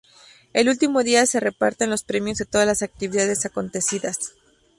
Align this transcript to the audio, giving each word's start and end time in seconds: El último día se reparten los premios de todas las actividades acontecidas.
El 0.53 0.67
último 0.67 1.03
día 1.03 1.27
se 1.27 1.39
reparten 1.39 1.91
los 1.91 2.03
premios 2.03 2.39
de 2.39 2.45
todas 2.45 2.65
las 2.65 2.81
actividades 2.81 3.45
acontecidas. 3.45 4.33